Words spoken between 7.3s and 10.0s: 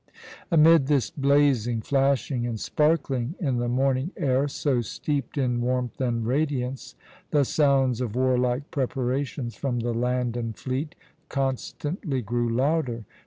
sounds of warlike preparations from the